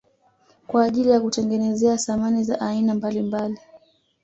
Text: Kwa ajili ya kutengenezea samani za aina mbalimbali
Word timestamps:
Kwa 0.67 0.83
ajili 0.83 1.09
ya 1.09 1.19
kutengenezea 1.19 1.97
samani 1.97 2.43
za 2.43 2.61
aina 2.61 2.95
mbalimbali 2.95 3.59